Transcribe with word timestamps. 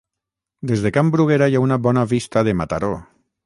Des 0.71 0.85
de 0.85 0.91
Can 0.95 1.11
Bruguera 1.17 1.49
hi 1.53 1.59
ha 1.59 1.63
una 1.67 1.79
bona 1.89 2.07
vista 2.17 2.47
de 2.49 2.59
Mataró. 2.63 2.93